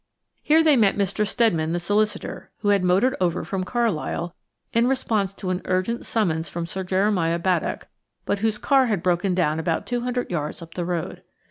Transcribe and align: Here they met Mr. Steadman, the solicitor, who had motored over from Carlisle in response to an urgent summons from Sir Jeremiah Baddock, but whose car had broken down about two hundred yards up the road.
Here 0.41 0.63
they 0.63 0.75
met 0.75 0.97
Mr. 0.97 1.27
Steadman, 1.27 1.73
the 1.73 1.79
solicitor, 1.79 2.49
who 2.61 2.69
had 2.69 2.83
motored 2.83 3.15
over 3.21 3.43
from 3.43 3.63
Carlisle 3.63 4.33
in 4.73 4.87
response 4.87 5.31
to 5.35 5.51
an 5.51 5.61
urgent 5.65 6.07
summons 6.07 6.49
from 6.49 6.65
Sir 6.65 6.83
Jeremiah 6.83 7.37
Baddock, 7.37 7.87
but 8.25 8.39
whose 8.39 8.57
car 8.57 8.87
had 8.87 9.03
broken 9.03 9.35
down 9.35 9.59
about 9.59 9.85
two 9.85 10.01
hundred 10.01 10.31
yards 10.31 10.59
up 10.63 10.73
the 10.73 10.85
road. 10.85 11.21